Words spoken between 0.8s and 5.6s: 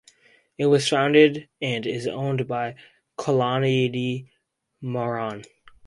founded and is owned by Kalanidhi Maran.